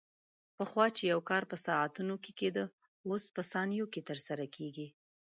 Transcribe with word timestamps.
پخوا 0.57 0.85
چې 0.95 1.03
یو 1.11 1.19
کار 1.29 1.43
په 1.51 1.57
ساعتونو 1.65 2.15
کې 2.23 2.31
کېده، 2.39 2.65
اوس 3.07 3.23
په 3.35 3.41
ثانیو 3.51 3.85
کې 3.93 4.01
ترسره 4.09 4.45
کېږي. 4.55 4.87